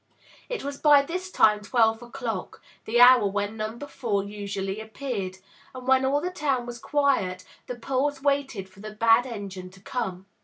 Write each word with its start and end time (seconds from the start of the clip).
It 0.49 0.63
was 0.63 0.79
by 0.79 1.03
this 1.03 1.29
time 1.29 1.61
twelve 1.61 2.01
o'clock, 2.01 2.59
the 2.85 2.99
hour 2.99 3.27
when 3.27 3.55
Number 3.55 3.85
Four 3.85 4.23
usually 4.23 4.81
appeared, 4.81 5.37
and 5.75 5.87
when 5.87 6.05
all 6.05 6.21
the 6.21 6.31
town 6.31 6.65
was 6.65 6.79
quiet 6.79 7.45
the 7.67 7.75
poles 7.75 8.19
waited 8.19 8.67
for 8.67 8.79
the 8.79 8.93
bad 8.93 9.27
engine 9.27 9.69
to 9.69 9.79
come. 9.79 10.25